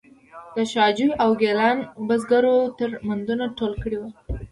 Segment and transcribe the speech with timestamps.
[0.55, 4.09] د شاه جوی او ګیلان بزګرو درمندونه ټول کړي وو.